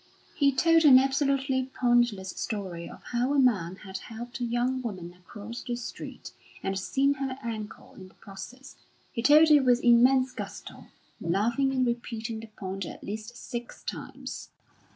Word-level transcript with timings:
He 0.33 0.51
told 0.51 0.83
an 0.83 0.97
absolutely 0.97 1.69
pointless 1.79 2.29
story 2.31 2.89
of 2.89 3.03
how 3.11 3.35
a 3.35 3.39
man 3.39 3.75
had 3.83 3.99
helped 3.99 4.39
a 4.39 4.43
young 4.43 4.81
woman 4.81 5.13
across 5.13 5.61
the 5.61 5.75
street, 5.75 6.31
and 6.63 6.79
seen 6.79 7.13
her 7.13 7.37
ankle 7.43 7.93
in 7.93 8.07
the 8.07 8.15
process. 8.15 8.77
He 9.11 9.21
told 9.21 9.51
it 9.51 9.61
with 9.63 9.83
immense 9.83 10.31
gusto, 10.31 10.87
laughing 11.19 11.71
and 11.71 11.85
repeating 11.85 12.39
the 12.39 12.47
point 12.47 12.83
at 12.83 13.03
least 13.03 13.37
six 13.37 13.83
times. 13.83 14.49